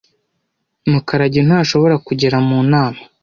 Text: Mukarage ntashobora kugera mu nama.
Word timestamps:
Mukarage 0.91 1.39
ntashobora 1.47 1.95
kugera 2.07 2.37
mu 2.47 2.59
nama. 2.71 2.99